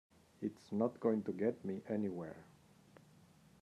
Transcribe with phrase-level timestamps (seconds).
[0.41, 2.47] It's not going to get me anywhere.